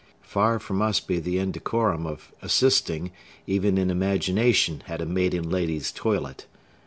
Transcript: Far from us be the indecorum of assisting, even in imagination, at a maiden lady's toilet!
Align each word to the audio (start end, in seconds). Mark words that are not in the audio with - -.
Far 0.23 0.57
from 0.57 0.81
us 0.81 0.99
be 0.99 1.19
the 1.19 1.37
indecorum 1.37 2.07
of 2.07 2.31
assisting, 2.41 3.11
even 3.45 3.77
in 3.77 3.91
imagination, 3.91 4.81
at 4.87 4.99
a 4.99 5.05
maiden 5.05 5.47
lady's 5.47 5.91
toilet! 5.91 6.47